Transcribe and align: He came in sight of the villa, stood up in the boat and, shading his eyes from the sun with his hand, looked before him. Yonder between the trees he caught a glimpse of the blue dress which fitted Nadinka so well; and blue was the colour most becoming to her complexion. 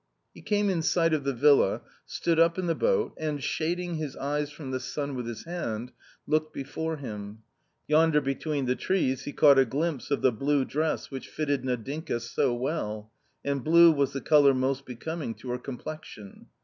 He 0.33 0.41
came 0.41 0.67
in 0.67 0.81
sight 0.81 1.13
of 1.13 1.25
the 1.25 1.31
villa, 1.31 1.81
stood 2.07 2.39
up 2.39 2.57
in 2.57 2.65
the 2.65 2.73
boat 2.73 3.13
and, 3.19 3.43
shading 3.43 3.97
his 3.97 4.15
eyes 4.15 4.49
from 4.49 4.71
the 4.71 4.79
sun 4.79 5.13
with 5.13 5.27
his 5.27 5.45
hand, 5.45 5.91
looked 6.25 6.55
before 6.55 6.97
him. 6.97 7.43
Yonder 7.87 8.19
between 8.19 8.65
the 8.65 8.75
trees 8.75 9.25
he 9.25 9.31
caught 9.31 9.59
a 9.59 9.63
glimpse 9.65 10.09
of 10.09 10.23
the 10.23 10.31
blue 10.31 10.65
dress 10.65 11.11
which 11.11 11.29
fitted 11.29 11.61
Nadinka 11.63 12.19
so 12.19 12.51
well; 12.51 13.11
and 13.45 13.63
blue 13.63 13.91
was 13.91 14.11
the 14.11 14.21
colour 14.21 14.55
most 14.55 14.87
becoming 14.87 15.35
to 15.35 15.51
her 15.51 15.59
complexion. 15.59 16.47